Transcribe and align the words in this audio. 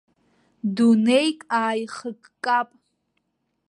Дунеик 0.75 1.39
ааихыккап. 1.59 2.69